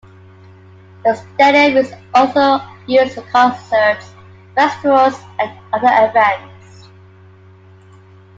[1.05, 4.09] The stadium is also used for concerts,
[4.55, 6.87] festivals and other events.